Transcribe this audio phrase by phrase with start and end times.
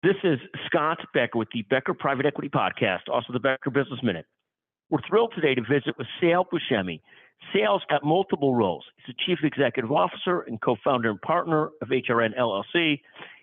[0.00, 4.26] This is Scott Becker with the Becker Private Equity Podcast, also the Becker Business Minute.
[4.90, 7.00] We're thrilled today to visit with Sal Buscemi.
[7.52, 8.84] Sal's got multiple roles.
[8.96, 13.00] He's the Chief Executive Officer and co-founder and partner of HRN LLC.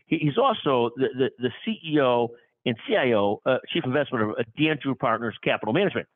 [0.08, 2.30] He's also the, the, the CEO
[2.66, 6.08] and CIO, uh, Chief Investment of uh, Dandrew Partners Capital Management.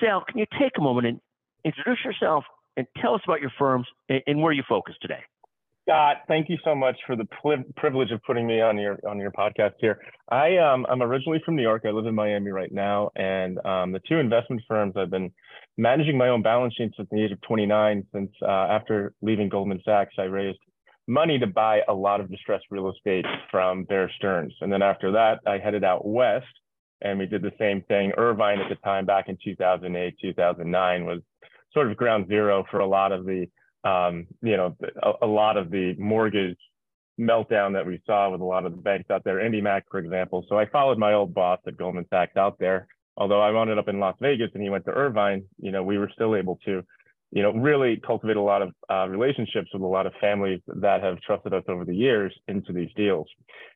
[0.00, 1.20] Sal, can you take a moment and
[1.66, 2.44] introduce yourself
[2.78, 5.20] and tell us about your firms and, and where you focus today?
[5.86, 7.26] Scott, thank you so much for the
[7.76, 9.98] privilege of putting me on your on your podcast here.
[10.30, 11.82] I um, I'm originally from New York.
[11.86, 15.32] I live in Miami right now, and um, the two investment firms I've been
[15.78, 18.06] managing my own balance sheet since the age of 29.
[18.12, 20.58] Since uh, after leaving Goldman Sachs, I raised
[21.08, 25.10] money to buy a lot of distressed real estate from Bear Stearns, and then after
[25.12, 26.46] that, I headed out west,
[27.00, 28.12] and we did the same thing.
[28.16, 31.20] Irvine at the time, back in 2008, 2009, was
[31.72, 33.46] sort of ground zero for a lot of the
[33.84, 36.58] um, you know, a, a, lot of the mortgage
[37.18, 40.44] meltdown that we saw with a lot of the banks out there, IndyMac, for example.
[40.48, 42.88] So I followed my old boss at Goldman Sachs out there.
[43.16, 45.98] Although I wound up in Las Vegas and he went to Irvine, you know, we
[45.98, 46.82] were still able to,
[47.32, 51.02] you know, really cultivate a lot of uh, relationships with a lot of families that
[51.02, 53.28] have trusted us over the years into these deals.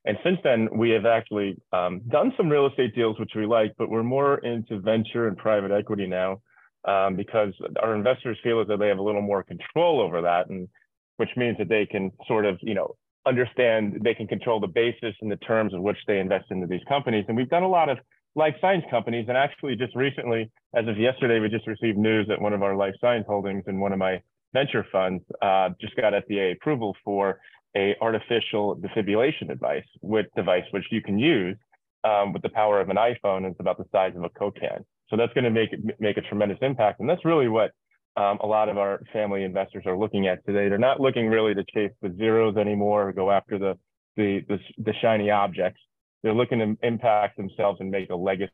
[0.06, 3.74] And since then, we have actually um, done some real estate deals, which we like,
[3.76, 6.40] but we're more into venture and private equity now
[6.86, 10.48] um, because our investors feel as though they have a little more control over that,
[10.48, 10.68] and
[11.16, 12.94] which means that they can sort of, you know,
[13.26, 16.82] understand they can control the basis and the terms of which they invest into these
[16.88, 17.24] companies.
[17.28, 17.98] And we've done a lot of
[18.34, 22.40] life science companies, and actually just recently, as of yesterday, we just received news that
[22.40, 24.20] one of our life science holdings in one of my
[24.52, 27.40] venture funds uh, just got FDA approval for
[27.76, 31.56] a artificial defibrillation device with device which you can use
[32.04, 33.48] um, with the power of an iPhone.
[33.48, 34.84] It's about the size of a Coke can.
[35.08, 37.00] So that's going to make make a tremendous impact.
[37.00, 37.72] And that's really what
[38.16, 40.68] um, a lot of our family investors are looking at today.
[40.68, 43.78] They're not looking really to chase the zeros anymore or go after the,
[44.16, 45.80] the, the, the shiny objects.
[46.22, 48.52] They're looking to impact themselves and make a legacy.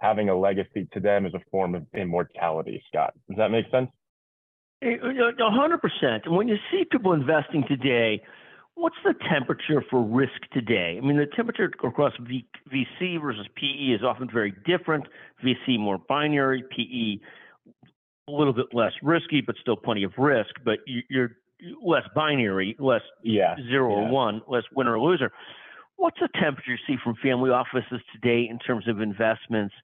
[0.00, 3.14] Having a legacy to them is a form of immortality, Scott.
[3.28, 3.88] Does that make sense?
[4.82, 6.30] A hundred percent.
[6.30, 8.20] When you see people investing today,
[8.76, 10.98] What's the temperature for risk today?
[11.00, 15.06] I mean, the temperature across v, VC versus PE is often very different.
[15.44, 17.24] VC more binary, PE
[18.26, 20.50] a little bit less risky, but still plenty of risk.
[20.64, 21.36] But you're
[21.82, 24.08] less binary, less yeah, zero yeah.
[24.08, 25.30] or one, less winner or loser.
[25.96, 29.74] What's the temperature you see from family offices today in terms of investments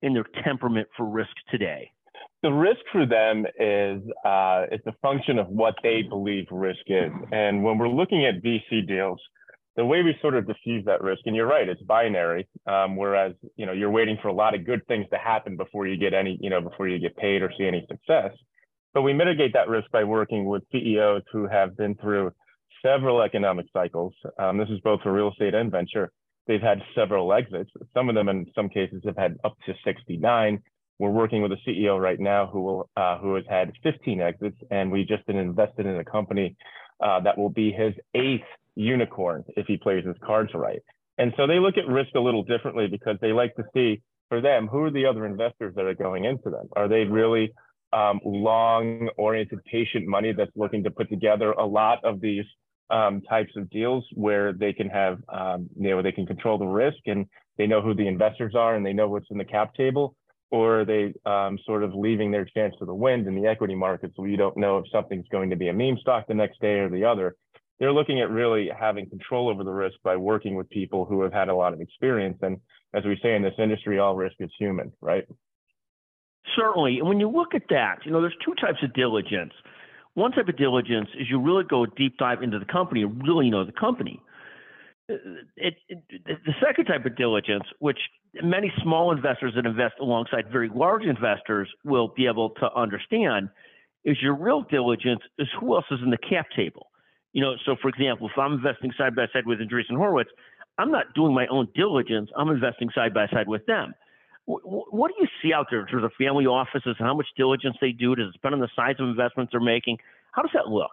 [0.00, 1.90] in their temperament for risk today?
[2.42, 7.12] The risk for them is uh, it's a function of what they believe risk is.
[7.30, 9.20] And when we're looking at VC deals,
[9.76, 12.46] the way we sort of diffuse that risk, and you're right, it's binary.
[12.66, 15.86] Um, whereas you know you're waiting for a lot of good things to happen before
[15.86, 18.32] you get any, you know, before you get paid or see any success.
[18.92, 22.32] But we mitigate that risk by working with CEOs who have been through
[22.84, 24.12] several economic cycles.
[24.38, 26.10] Um, this is both for real estate and venture.
[26.46, 27.70] They've had several exits.
[27.94, 30.60] Some of them, in some cases, have had up to 69
[30.98, 34.56] we're working with a CEO right now who will uh, who has had 15 exits,
[34.70, 36.56] and we just invested in a company
[37.00, 40.80] uh, that will be his eighth unicorn if he plays his cards right.
[41.18, 44.40] And so they look at risk a little differently because they like to see for
[44.40, 46.68] them who are the other investors that are going into them.
[46.74, 47.52] Are they really
[47.92, 52.44] um, long-oriented, patient money that's looking to put together a lot of these
[52.90, 56.66] um, types of deals where they can have, um, you know, they can control the
[56.66, 57.26] risk and
[57.58, 60.14] they know who the investors are and they know what's in the cap table?
[60.52, 63.74] Or are they um, sort of leaving their chance to the wind in the equity
[63.74, 66.60] markets so you don't know if something's going to be a meme stock the next
[66.60, 67.34] day or the other?
[67.80, 71.32] They're looking at really having control over the risk by working with people who have
[71.32, 72.36] had a lot of experience.
[72.42, 72.58] And
[72.94, 75.24] as we say in this industry, all risk is human, right?
[76.54, 76.98] Certainly.
[76.98, 79.54] And when you look at that, you know, there's two types of diligence.
[80.14, 83.64] One type of diligence is you really go deep dive into the company really know
[83.64, 84.20] the company
[85.08, 87.98] it, it, the second type of diligence, which
[88.42, 93.50] many small investors that invest alongside very large investors will be able to understand,
[94.04, 96.88] is your real diligence is who else is in the cap table.
[97.32, 100.30] You know, so for example, if I'm investing side by side with Andreessen Horowitz,
[100.78, 102.30] I'm not doing my own diligence.
[102.36, 103.94] I'm investing side by side with them.
[104.46, 107.76] What do you see out there in terms of family offices and how much diligence
[107.80, 108.16] they do?
[108.16, 109.98] Does it depend on the size of investments they're making?
[110.32, 110.90] How does that look?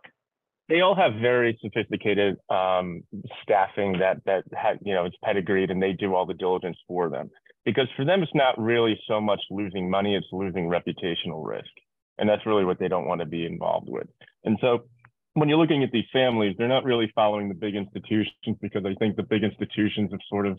[0.69, 3.03] They all have very sophisticated um,
[3.43, 7.09] staffing that that had you know it's pedigreed and they do all the diligence for
[7.09, 7.29] them.
[7.65, 11.69] Because for them it's not really so much losing money it's losing reputational risk.
[12.17, 14.07] And that's really what they don't want to be involved with.
[14.43, 14.85] And so
[15.33, 18.93] when you're looking at these families they're not really following the big institutions because i
[18.95, 20.57] think the big institutions have sort of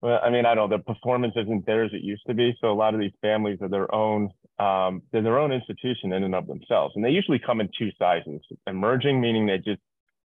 [0.00, 2.56] well, I mean, I don't know, the performance isn't there as it used to be.
[2.60, 6.24] So a lot of these families are their own, um, they're their own institution in
[6.24, 6.94] and of themselves.
[6.96, 8.40] And they usually come in two sizes.
[8.66, 9.80] Emerging, meaning they just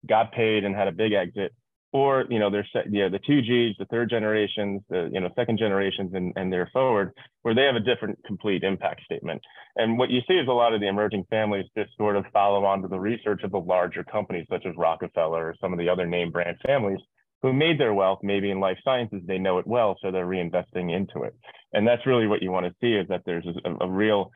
[0.09, 1.53] got paid and had a big exit,
[1.93, 5.59] or you know, there's yeah, the two Gs, the third generations, the you know, second
[5.59, 9.41] generations, and and they're forward, where they have a different complete impact statement.
[9.77, 12.65] And what you see is a lot of the emerging families just sort of follow
[12.65, 15.89] on to the research of the larger companies such as Rockefeller or some of the
[15.89, 17.01] other name brand families
[17.43, 19.23] who made their wealth maybe in life sciences.
[19.26, 21.35] They know it well, so they're reinvesting into it.
[21.73, 24.31] And that's really what you want to see is that there's a, a real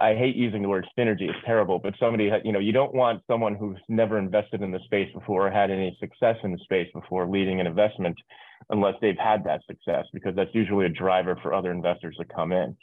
[0.00, 1.28] I hate using the word synergy.
[1.28, 4.80] It's terrible, but somebody, you know, you don't want someone who's never invested in the
[4.84, 8.16] space before or had any success in the space before leading an investment
[8.70, 12.52] unless they've had that success, because that's usually a driver for other investors to come
[12.52, 12.76] in.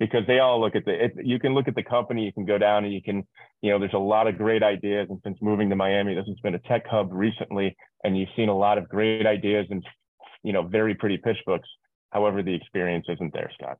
[0.00, 2.44] Because they all look at the, it, you can look at the company, you can
[2.44, 3.24] go down and you can,
[3.62, 5.06] you know, there's a lot of great ideas.
[5.08, 8.48] And since moving to Miami, this has been a tech hub recently, and you've seen
[8.48, 9.84] a lot of great ideas and,
[10.42, 11.68] you know, very pretty pitch books.
[12.10, 13.78] However, the experience isn't there, Scott.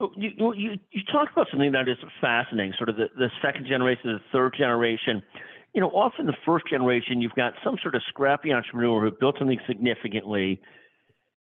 [0.00, 3.66] Oh, you, you, you talked about something that is fascinating, sort of the, the second
[3.66, 5.22] generation, the third generation.
[5.74, 9.36] You know, often the first generation, you've got some sort of scrappy entrepreneur who built
[9.38, 10.60] something significantly.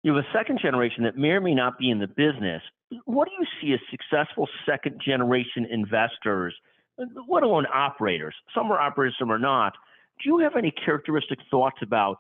[0.03, 2.63] You have a second generation that may or may not be in the business.
[3.05, 6.55] What do you see as successful second generation investors,
[7.29, 8.35] let alone operators?
[8.55, 9.75] Some are operators, some are not.
[10.23, 12.19] Do you have any characteristic thoughts about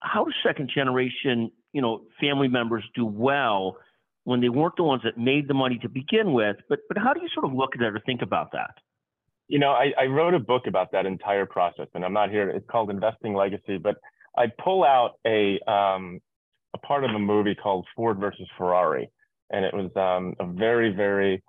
[0.00, 3.78] how do second generation, you know, family members do well
[4.24, 6.56] when they weren't the ones that made the money to begin with.
[6.68, 8.74] But but how do you sort of look at that or think about that?
[9.48, 12.50] You know, I, I wrote a book about that entire process, and I'm not here.
[12.50, 13.96] It's called Investing Legacy, but
[14.36, 16.20] I pull out a um,
[16.82, 19.10] a part of a movie called Ford versus Ferrari,
[19.50, 21.42] and it was um, a very very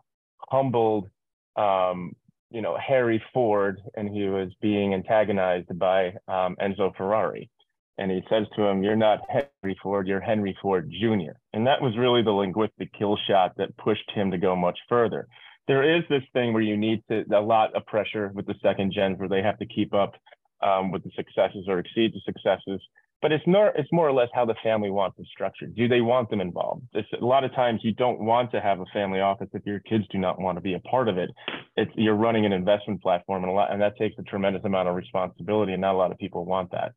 [0.49, 1.09] humbled,
[1.55, 2.13] um,
[2.49, 7.49] you know, Harry Ford, and he was being antagonized by um, Enzo Ferrari
[7.97, 11.33] and he says to him, You're not Henry Ford, you're Henry Ford Jr.
[11.53, 15.27] And that was really the linguistic kill shot that pushed him to go much further.
[15.67, 18.93] There is this thing where you need to, a lot of pressure with the second
[18.93, 20.13] gens where they have to keep up
[20.61, 22.81] um, with the successes or exceed the successes.
[23.21, 25.75] But it's more, it's more or less how the family wants them structured.
[25.75, 26.83] Do they want them involved?
[26.93, 29.79] It's, a lot of times you don't want to have a family office if your
[29.79, 31.31] kids do not want to be a part of it.
[31.77, 34.87] It's, you're running an investment platform and a lot, and that takes a tremendous amount
[34.87, 36.93] of responsibility, and not a lot of people want that.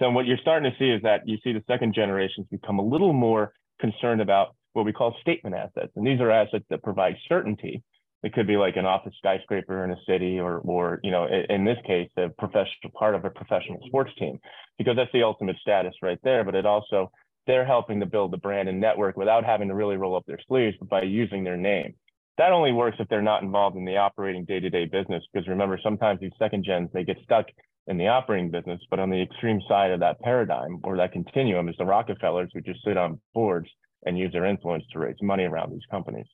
[0.00, 2.84] So what you're starting to see is that you see the second generations become a
[2.84, 5.92] little more concerned about what we call statement assets.
[5.94, 7.82] And these are assets that provide certainty.
[8.22, 11.64] It could be like an office skyscraper in a city or, or you know, in
[11.64, 14.38] this case, a professional part of a professional sports team,
[14.76, 16.44] because that's the ultimate status right there.
[16.44, 17.10] But it also,
[17.46, 20.38] they're helping to build the brand and network without having to really roll up their
[20.46, 21.94] sleeves, but by using their name.
[22.36, 26.20] That only works if they're not involved in the operating day-to-day business, because remember, sometimes
[26.20, 27.46] these second gens, they get stuck
[27.86, 28.80] in the operating business.
[28.90, 32.60] But on the extreme side of that paradigm or that continuum is the Rockefellers who
[32.60, 33.68] just sit on boards
[34.06, 36.26] and use their influence to raise money around these companies.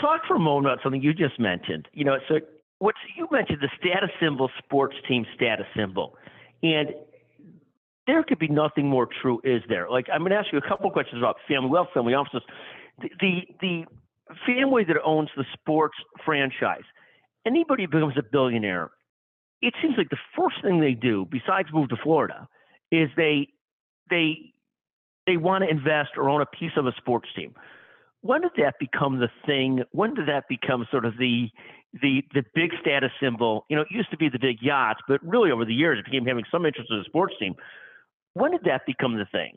[0.00, 1.88] Talk for a moment about something you just mentioned.
[1.92, 2.40] You know, so
[2.78, 6.16] what you mentioned the status symbol, sports team status symbol,
[6.62, 6.90] and
[8.06, 9.90] there could be nothing more true, is there?
[9.90, 12.42] Like I'm going to ask you a couple questions about family wealth, family offices.
[13.00, 13.84] The, the the
[14.46, 16.84] family that owns the sports franchise,
[17.44, 18.90] anybody becomes a billionaire
[19.62, 22.48] it seems like the first thing they do, besides move to Florida,
[22.90, 23.48] is they
[24.08, 24.52] they
[25.26, 27.54] they want to invest or own a piece of a sports team.
[28.22, 29.82] When did that become the thing?
[29.92, 31.48] When did that become sort of the
[32.02, 33.64] the the big status symbol?
[33.68, 36.04] You know, it used to be the big yachts, but really over the years it
[36.04, 37.54] became having some interest in a sports team.
[38.34, 39.56] When did that become the thing?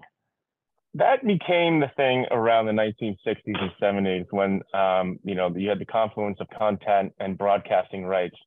[0.96, 5.80] That became the thing around the 1960s and 70s when um, you know you had
[5.80, 8.38] the confluence of content and broadcasting rights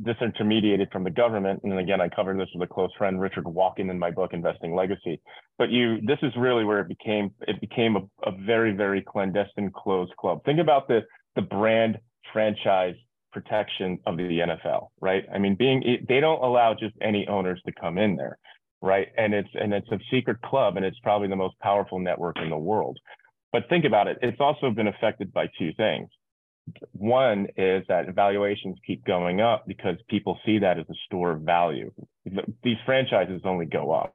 [0.00, 1.60] disintermediated from the government.
[1.64, 4.74] And again, I covered this with a close friend, Richard Walken, in my book, Investing
[4.74, 5.20] Legacy.
[5.58, 9.70] But you, this is really where it became, it became a, a very, very clandestine
[9.74, 10.44] closed club.
[10.44, 11.00] Think about the,
[11.36, 11.98] the brand
[12.32, 12.94] franchise
[13.32, 15.24] protection of the NFL, right?
[15.32, 18.38] I mean, being, they don't allow just any owners to come in there,
[18.80, 19.08] right?
[19.16, 22.50] And it's, and it's a secret club and it's probably the most powerful network in
[22.50, 22.98] the world.
[23.52, 24.18] But think about it.
[24.22, 26.08] It's also been affected by two things
[26.92, 31.42] one is that valuations keep going up because people see that as a store of
[31.42, 31.92] value.
[32.62, 34.14] These franchises only go up.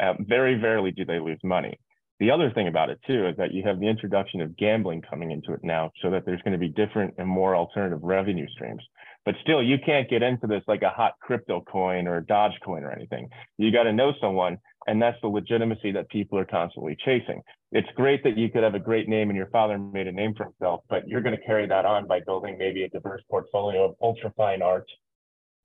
[0.00, 1.78] Uh, very rarely do they lose money.
[2.20, 5.30] The other thing about it too is that you have the introduction of gambling coming
[5.30, 8.82] into it now, so that there's going to be different and more alternative revenue streams.
[9.24, 12.82] But still, you can't get into this like a hot crypto coin or a Dogecoin
[12.82, 13.28] or anything.
[13.58, 14.58] You got to know someone,
[14.90, 17.40] and that's the legitimacy that people are constantly chasing.
[17.70, 20.34] It's great that you could have a great name and your father made a name
[20.36, 23.84] for himself, but you're going to carry that on by building maybe a diverse portfolio
[23.84, 24.86] of ultra fine art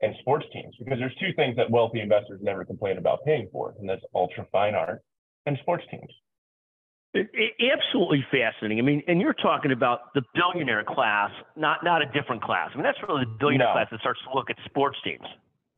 [0.02, 3.74] and sports teams, because there's two things that wealthy investors never complain about paying for,
[3.80, 5.02] and that's ultra fine art
[5.48, 6.12] and sports teams.
[7.16, 8.78] It, it, absolutely fascinating.
[8.78, 12.70] I mean, and you're talking about the billionaire class, not not a different class.
[12.74, 13.74] I mean, that's really the billionaire no.
[13.74, 15.26] class that starts to look at sports teams.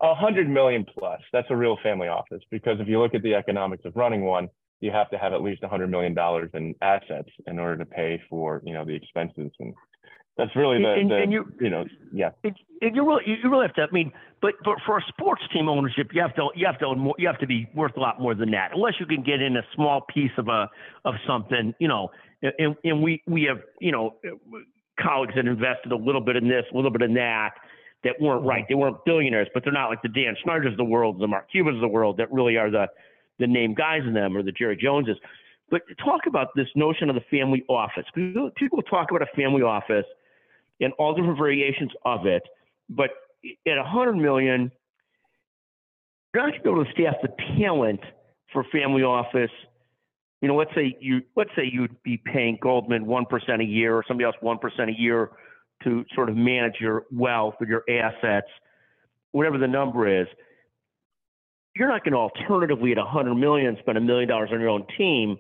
[0.02, 1.20] A hundred million plus.
[1.34, 4.50] That's a real family office because if you look at the economics of running one,
[4.80, 7.86] you have to have at least a hundred million dollars in assets in order to
[7.86, 9.74] pay for you know the expenses and
[10.38, 13.50] that's really the, And- the and you- you know yeah It, it, you really, you
[13.50, 13.82] really have to.
[13.82, 16.86] I mean, but but for a sports team ownership, you have to you have to
[16.86, 18.70] own more, you have to be worth a lot more than that.
[18.76, 20.70] Unless you can get in a small piece of a
[21.06, 22.12] of something, you know.
[22.44, 24.18] And, and we we have you know
[25.02, 27.52] colleagues that invested a little bit in this, a little bit in that,
[28.04, 28.64] that weren't right.
[28.64, 28.66] Mm-hmm.
[28.70, 31.50] They weren't billionaires, but they're not like the Dan Snyder's of the world, the Mark
[31.52, 32.88] Cubans of the world that really are the
[33.40, 35.18] the name guys in them or the Jerry Joneses.
[35.70, 38.06] But talk about this notion of the family office.
[38.16, 40.06] People people talk about a family office
[40.80, 42.44] and all different variations of it.
[42.90, 43.10] But
[43.66, 44.72] at a 100 million,
[46.34, 48.00] you're not going to be able to staff the talent
[48.54, 49.52] for family office.
[50.42, 53.96] You know, let's say you let's say you'd be paying Goldman one percent a year
[53.96, 55.32] or somebody else one percent a year
[55.84, 58.48] to sort of manage your wealth or your assets,
[59.32, 60.28] whatever the number is.
[61.76, 64.86] You're not going to alternatively at 100 million spend a million dollars on your own
[64.98, 65.38] team.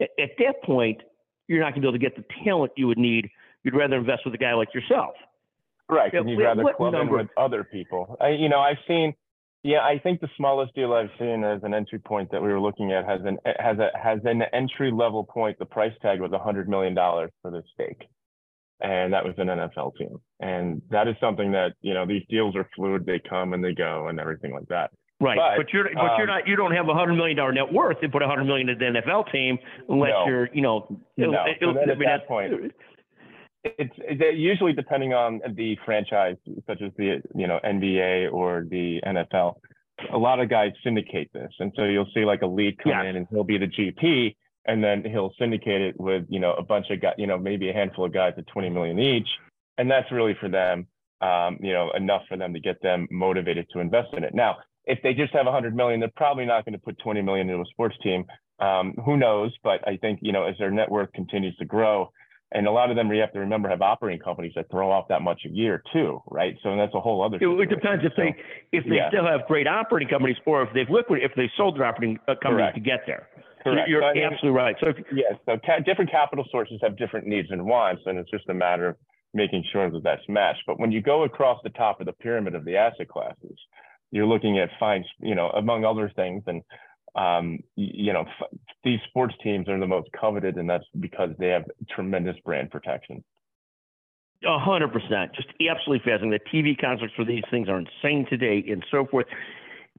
[0.00, 1.02] At, at that point,
[1.48, 3.28] you're not going to be able to get the talent you would need.
[3.62, 5.14] You'd rather invest with a guy like yourself.
[5.88, 8.16] Right, and you'd rather club in with other people.
[8.20, 9.14] I, you know, I've seen,
[9.62, 12.60] yeah, I think the smallest deal I've seen as an entry point that we were
[12.60, 15.58] looking at has an has a has an entry level point.
[15.60, 18.08] The price tag was a hundred million dollars for the stake,
[18.80, 20.16] and that was an NFL team.
[20.40, 23.06] And that is something that you know these deals are fluid.
[23.06, 24.90] They come and they go, and everything like that.
[25.18, 27.52] Right, But, but, you're but you're um, not you don't have a hundred million dollar
[27.52, 30.26] net worth and put a hundred million in the NFL team unless No.
[30.26, 31.32] you're you know No.
[31.46, 32.72] it- So it- I at that point-
[33.64, 39.00] It's, it's usually depending on the franchise, such as the you know NBA or the
[39.06, 39.54] NFL.
[40.12, 43.16] A lot of guys syndicate this, and so you'll see like a lead come in,
[43.16, 44.36] and he'll be the GP,
[44.66, 47.70] and then he'll syndicate it with you know a bunch of guys, you know maybe
[47.70, 49.28] a handful of guys at 20 million each,
[49.78, 50.86] and that's really for them,
[51.20, 54.34] um, you know, enough for them to get them motivated to invest in it.
[54.34, 57.48] Now, if they just have 100 million, they're probably not going to put 20 million
[57.48, 58.24] into a sports team.
[58.58, 59.52] Um, who knows?
[59.62, 62.10] But I think you know as their net worth continues to grow,
[62.52, 65.08] and a lot of them you have to remember have operating companies that throw off
[65.08, 66.56] that much a year too, right?
[66.62, 67.36] So that's a whole other.
[67.36, 68.34] It, it depends if they
[68.72, 69.08] if they yeah.
[69.08, 72.34] still have great operating companies or if they've liquid if they sold their operating uh,
[72.42, 72.74] companies Correct.
[72.76, 73.28] to get there.
[73.66, 73.88] Correct.
[73.88, 74.76] You're So I mean, absolutely right.
[74.80, 78.30] So if, Yeah, so ca- different capital sources have different needs and wants, and it's
[78.30, 78.96] just a matter of
[79.34, 80.62] making sure that that's matched.
[80.66, 83.58] But when you go across the top of the pyramid of the asset classes,
[84.12, 86.62] you're looking at fine, you know, among other things, and
[87.16, 91.48] um, you know, f- these sports teams are the most coveted, and that's because they
[91.48, 93.24] have tremendous brand protection.
[94.46, 96.30] A hundred percent, just absolutely fascinating.
[96.30, 99.26] The TV contracts for these things are insane today, and so forth.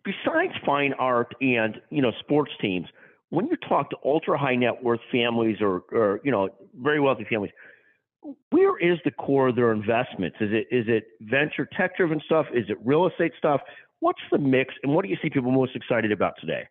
[0.05, 2.87] Besides fine art and you know sports teams,
[3.29, 6.49] when you talk to ultra high net worth families or or you know
[6.81, 7.51] very wealthy families,
[8.49, 10.37] where is the core of their investments?
[10.39, 12.45] Is it is it venture tech driven stuff?
[12.53, 13.61] Is it real estate stuff?
[13.99, 16.63] What's the mix, and what do you see people most excited about today?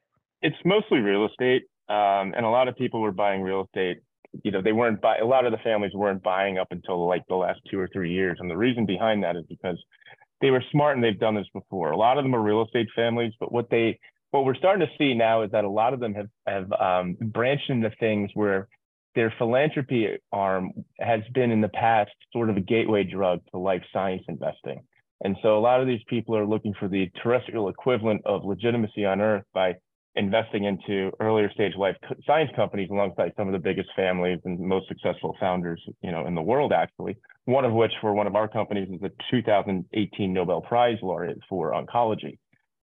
[0.42, 3.98] It's mostly real estate, um, and a lot of people were buying real estate.
[4.44, 5.18] You know, they weren't buy.
[5.18, 8.12] A lot of the families weren't buying up until like the last two or three
[8.12, 9.82] years, and the reason behind that is because
[10.40, 11.90] they were smart and they've done this before.
[11.90, 13.98] A lot of them are real estate families, but what they
[14.30, 17.16] what we're starting to see now is that a lot of them have have um,
[17.20, 18.68] branched into things where
[19.14, 23.82] their philanthropy arm has been in the past sort of a gateway drug to life
[23.92, 24.82] science investing.
[25.24, 29.06] And so a lot of these people are looking for the terrestrial equivalent of legitimacy
[29.06, 29.74] on Earth by
[30.16, 34.88] investing into earlier stage life science companies alongside some of the biggest families and most
[34.88, 37.16] successful founders, you know, in the world actually.
[37.44, 41.72] One of which for one of our companies is a 2018 Nobel Prize laureate for
[41.72, 42.38] oncology.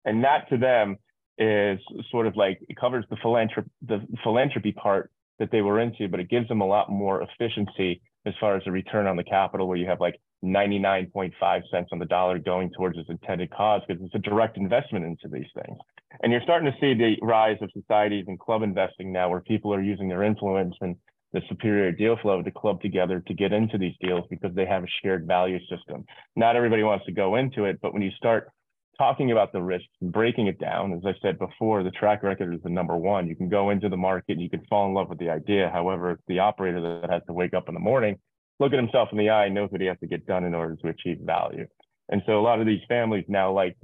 [0.05, 0.97] And that to them
[1.37, 1.79] is
[2.11, 6.19] sort of like it covers the philanthropy the philanthropy part that they were into, but
[6.19, 9.67] it gives them a lot more efficiency as far as the return on the capital,
[9.67, 11.31] where you have like 99.5
[11.71, 15.27] cents on the dollar going towards its intended cause because it's a direct investment into
[15.27, 15.77] these things.
[16.21, 19.73] And you're starting to see the rise of societies and club investing now, where people
[19.73, 20.95] are using their influence and
[21.33, 24.83] the superior deal flow to club together to get into these deals because they have
[24.83, 26.05] a shared value system.
[26.35, 28.49] Not everybody wants to go into it, but when you start
[28.97, 32.61] talking about the risks breaking it down, as I said before, the track record is
[32.63, 33.27] the number one.
[33.27, 35.69] You can go into the market and you can fall in love with the idea.
[35.71, 38.17] However, the operator that has to wake up in the morning,
[38.59, 40.75] look at himself in the eye, knows what he has to get done in order
[40.75, 41.67] to achieve value.
[42.09, 43.75] And so a lot of these families now, like,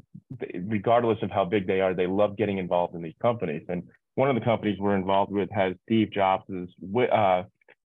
[0.65, 3.63] regardless of how big they are, they love getting involved in these companies.
[3.67, 3.84] And
[4.15, 6.46] one of the companies we're involved with has Steve Jobs'
[7.12, 7.43] uh,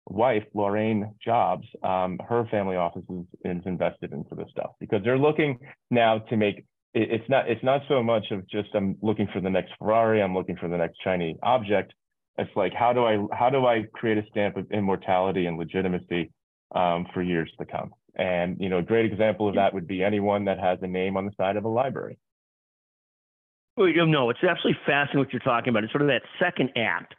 [0.05, 1.65] wife, Laurene Jobs.
[1.83, 5.59] Um, her family office is, is invested into this stuff because they're looking
[5.89, 6.65] now to make
[6.97, 10.21] it- it's not it's not so much of just I'm looking for the next Ferrari,
[10.21, 11.93] I'm looking for the next shiny object.
[12.37, 16.31] It's like how do I how do I create a stamp of immortality and legitimacy
[16.73, 17.91] um, for years to come?
[18.15, 21.17] And you know, a great example of that would be anyone that has a name
[21.17, 22.17] on the side of a library.
[23.75, 25.83] Well, you know, it's absolutely fascinating what you're talking about.
[25.83, 27.13] It's sort of that second act.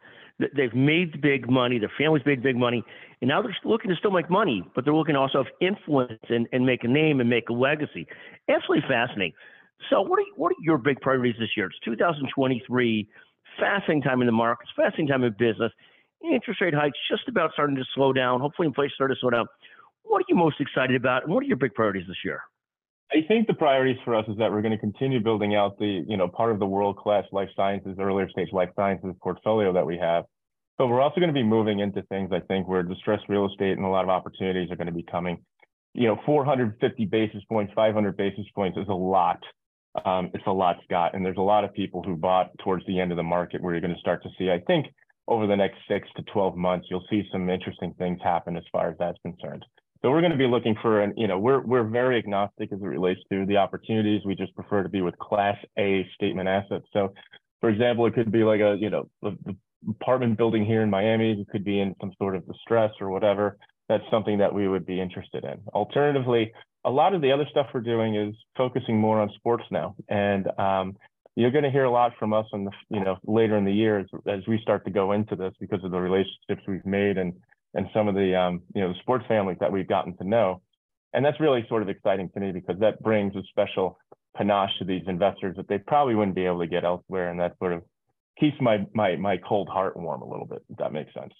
[0.56, 1.78] They've made big money.
[1.78, 2.85] Their families made big money,
[3.20, 6.47] and now they're looking to still make money, but they're looking also have influence and,
[6.52, 8.06] and make a name and make a legacy.
[8.49, 9.32] Absolutely fascinating.
[9.90, 11.66] So, what are what are your big priorities this year?
[11.66, 13.08] It's 2023,
[13.58, 15.73] fascinating time in the markets, fascinating time in business.
[16.23, 18.40] Interest rate hikes just about starting to slow down.
[18.40, 19.47] Hopefully, inflation starting to slow down.
[20.02, 22.40] What are you most excited about, and what are your big priorities this year?
[23.11, 26.04] I think the priorities for us is that we're going to continue building out the,
[26.06, 29.97] you know, part of the world-class life sciences, earlier stage life sciences portfolio that we
[29.97, 30.25] have.
[30.76, 33.78] But we're also going to be moving into things, I think, where distressed real estate
[33.78, 35.38] and a lot of opportunities are going to be coming.
[35.94, 39.40] You know, 450 basis points, 500 basis points is a lot.
[40.05, 41.14] Um, it's a lot, Scott.
[41.14, 43.73] And there's a lot of people who bought towards the end of the market where
[43.73, 44.87] you're going to start to see, I think,
[45.26, 48.90] over the next six to 12 months, you'll see some interesting things happen as far
[48.90, 49.64] as that's concerned.
[50.00, 52.81] So we're going to be looking for, an, you know, we're we're very agnostic as
[52.81, 54.23] it relates to the opportunities.
[54.25, 56.87] We just prefer to be with Class A statement assets.
[56.93, 57.12] So,
[57.61, 59.37] for example, it could be like a, you know, the,
[59.88, 61.33] apartment building here in Miami.
[61.33, 63.57] It could be in some sort of distress or whatever.
[63.88, 65.59] That's something that we would be interested in.
[65.73, 66.52] Alternatively,
[66.85, 70.47] a lot of the other stuff we're doing is focusing more on sports now, and
[70.58, 70.97] um,
[71.38, 73.73] you're going to hear a lot from us on the, you know, later in the
[73.73, 77.16] year as, as we start to go into this because of the relationships we've made
[77.16, 77.32] and
[77.75, 80.61] and some of the um, you know the sports families that we've gotten to know.
[81.12, 83.99] And that's really sort of exciting to me because that brings a special
[84.37, 87.30] panache to these investors that they probably wouldn't be able to get elsewhere.
[87.30, 87.82] And that sort of
[88.38, 91.32] keeps my my my cold heart warm a little bit, if that makes sense.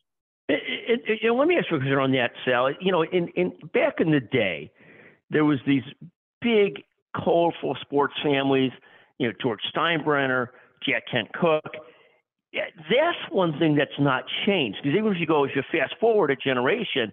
[0.49, 0.63] It,
[1.07, 2.71] it, it, let me ask you a question on that, Sal.
[2.81, 4.71] You know, in, in back in the day,
[5.31, 5.83] there was these
[6.41, 6.83] big,
[7.15, 8.73] colorful sports families.
[9.19, 10.49] You know, George Steinbrenner,
[10.87, 11.75] Jack Kent Cooke
[12.53, 14.79] that's one thing that's not changed.
[14.83, 17.13] Because even if you go, if you fast forward a generation,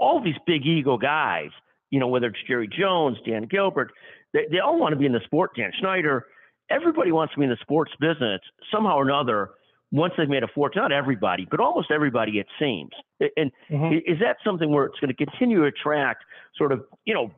[0.00, 1.50] all these big ego guys,
[1.90, 3.92] you know, whether it's Jerry Jones, Dan Gilbert,
[4.32, 5.50] they, they all want to be in the sport.
[5.56, 6.26] Dan Snyder.
[6.70, 8.40] everybody wants to be in the sports business
[8.72, 9.50] somehow or another.
[9.94, 12.92] Once they've made a fortune, not everybody, but almost everybody, it seems.
[13.36, 14.10] And mm-hmm.
[14.10, 16.24] is that something where it's going to continue to attract
[16.56, 17.30] sort of, you know,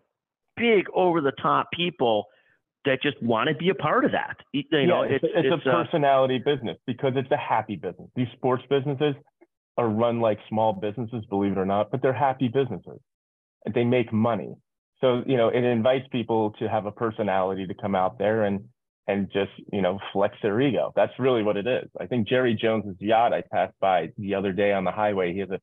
[0.57, 2.27] big over the top people
[2.85, 4.37] that just want to be a part of that.
[4.53, 7.77] You yeah, know, it's, it's, it's, a uh, personality uh, business because it's a happy
[7.77, 8.09] business.
[8.15, 9.15] These sports businesses
[9.77, 13.01] are run like small businesses, believe it or not, but they're happy businesses.
[13.65, 14.55] and They make money.
[15.01, 18.65] So, you know, it invites people to have a personality to come out there and
[19.07, 20.91] and just, you know, flex their ego.
[20.97, 21.91] That's really what it is.
[22.01, 25.41] I think Jerry Jones's yacht I passed by the other day on the highway, he
[25.41, 25.61] has a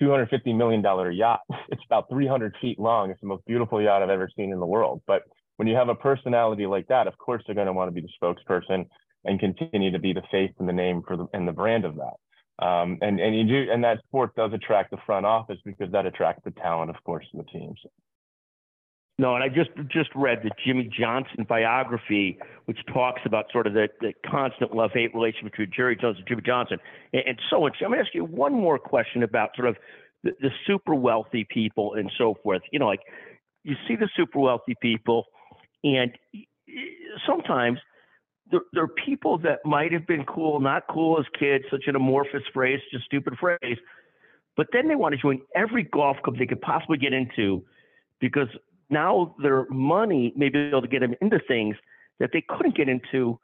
[0.00, 0.82] $250 million
[1.14, 1.40] yacht.
[1.70, 3.10] It's about 300 feet long.
[3.10, 5.02] It's the most beautiful yacht I've ever seen in the world.
[5.06, 5.22] But
[5.56, 8.00] when you have a personality like that, of course they're going to want to be
[8.00, 8.86] the spokesperson
[9.24, 11.96] and continue to be the face and the name for the and the brand of
[11.96, 12.64] that.
[12.64, 16.06] Um, and and you do and that sport does attract the front office because that
[16.06, 17.78] attracts the talent, of course, in the teams.
[19.20, 23.74] No, and I just just read the Jimmy Johnson biography, which talks about sort of
[23.74, 26.78] the, the constant love hate relationship between Jerry Jones and Jimmy Johnson,
[27.12, 27.76] and, and so much.
[27.82, 29.76] I'm going to ask you one more question about sort of
[30.22, 32.62] the, the super wealthy people and so forth.
[32.72, 33.02] You know, like
[33.62, 35.26] you see the super wealthy people
[35.84, 36.16] and
[37.26, 37.78] sometimes
[38.50, 41.94] there, there, are people that might have been cool, not cool as kids, such an
[41.94, 43.76] amorphous phrase, just stupid phrase.
[44.56, 47.62] But then they want to join every golf club they could possibly get into
[48.18, 48.48] because
[48.90, 51.76] now their money may be able to get them into things
[52.18, 53.38] that they couldn't get into,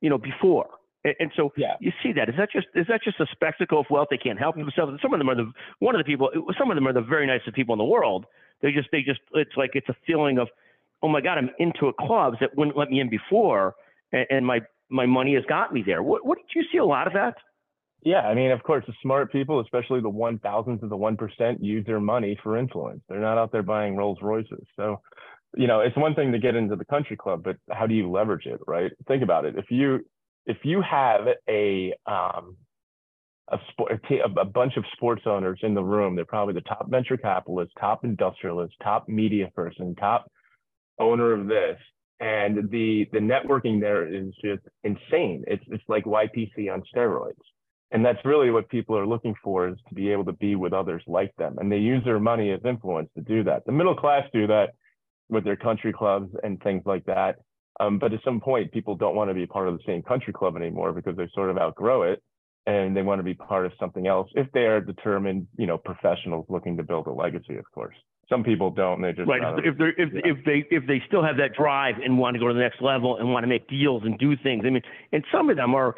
[0.00, 0.68] you know, before.
[1.04, 1.74] And, and so yeah.
[1.80, 2.28] you see that.
[2.28, 4.08] Is that just is that just a spectacle of wealth?
[4.10, 4.64] They can't help mm-hmm.
[4.66, 5.00] themselves.
[5.02, 5.50] Some of them are the
[5.80, 6.30] one of the people.
[6.58, 8.26] Some of them are the very nicest people in the world.
[8.60, 10.48] They just they just it's like it's a feeling of
[11.02, 13.74] oh my God, I'm into a clubs that wouldn't let me in before,
[14.12, 16.02] and, and my my money has got me there.
[16.02, 17.34] What, what did you see a lot of that?
[18.02, 21.16] Yeah, I mean, of course, the smart people, especially the one thousandth of the one
[21.16, 23.02] percent, use their money for influence.
[23.08, 24.66] They're not out there buying Rolls Royces.
[24.76, 25.00] So,
[25.56, 28.10] you know, it's one thing to get into the country club, but how do you
[28.10, 28.90] leverage it, right?
[29.06, 29.56] Think about it.
[29.56, 30.00] If you
[30.46, 32.56] if you have a um,
[33.50, 34.00] a, sport,
[34.40, 38.04] a bunch of sports owners in the room, they're probably the top venture capitalists, top
[38.04, 40.26] industrialists, top media person, top
[41.00, 41.78] owner of this
[42.20, 47.34] and the the networking there is just insane it's it's like ypc on steroids
[47.92, 50.72] and that's really what people are looking for is to be able to be with
[50.72, 53.94] others like them and they use their money as influence to do that the middle
[53.94, 54.70] class do that
[55.28, 57.36] with their country clubs and things like that
[57.80, 60.32] um, but at some point people don't want to be part of the same country
[60.32, 62.22] club anymore because they sort of outgrow it
[62.66, 65.78] and they want to be part of something else if they are determined you know
[65.78, 67.96] professionals looking to build a legacy of course
[68.28, 69.02] some people don't.
[69.02, 69.58] They just right.
[69.62, 70.20] if they if, yeah.
[70.24, 72.80] if they if they still have that drive and want to go to the next
[72.80, 74.62] level and want to make deals and do things.
[74.64, 75.96] I mean, and some of them are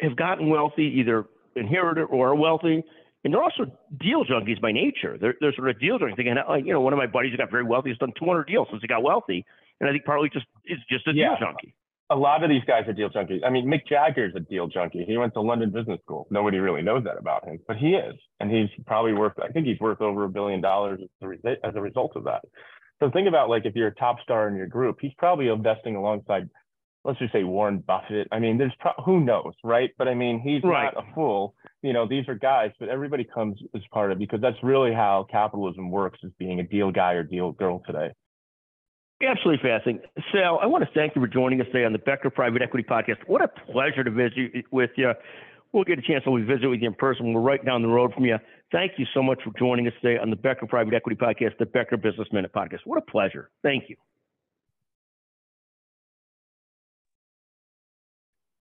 [0.00, 1.26] have gotten wealthy, either
[1.56, 2.84] inherited or are wealthy,
[3.24, 3.66] and they're also
[4.00, 5.18] deal junkies by nature.
[5.20, 6.16] They're they're sort of deal junkies.
[6.16, 8.44] Thinking, like, you know, one of my buddies who got very wealthy has done 200
[8.44, 9.44] deals since he got wealthy,
[9.80, 11.36] and I think partly just is just a yeah.
[11.38, 11.74] deal junkie.
[12.10, 13.40] a lot of these guys are deal junkies.
[13.46, 15.04] I mean, Mick Jagger is a deal junkie.
[15.06, 16.26] He went to London Business School.
[16.30, 19.34] Nobody really knows that about him, but he is, and he's probably worth.
[19.42, 22.42] I think he's worth over a billion dollars as a result of that.
[23.00, 25.96] So think about like if you're a top star in your group, he's probably investing
[25.96, 26.50] alongside,
[27.04, 28.28] let's just say Warren Buffett.
[28.30, 29.90] I mean, there's pro- who knows, right?
[29.98, 30.92] But I mean, he's right.
[30.94, 31.54] not a fool.
[31.82, 34.92] You know, these are guys, but everybody comes as part of it because that's really
[34.92, 38.10] how capitalism works: is being a deal guy or deal girl today.
[39.22, 40.02] Absolutely fascinating.
[40.32, 42.86] Sal, I want to thank you for joining us today on the Becker Private Equity
[42.88, 43.18] Podcast.
[43.26, 45.12] What a pleasure to visit with you.
[45.72, 47.32] We'll get a chance to visit with you in person.
[47.32, 48.38] We're right down the road from you.
[48.72, 51.66] Thank you so much for joining us today on the Becker Private Equity Podcast, the
[51.66, 52.80] Becker Business Minute Podcast.
[52.84, 53.50] What a pleasure.
[53.62, 53.96] Thank you.